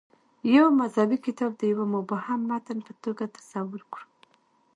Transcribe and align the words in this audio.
یو 0.55 0.67
مذهبي 0.79 1.17
کتاب 1.25 1.51
د 1.57 1.61
یوه 1.71 1.85
مبهم 1.95 2.39
متن 2.49 2.77
په 2.87 2.93
توګه 3.03 3.33
تصور 3.37 3.81
کړو. 3.93 4.05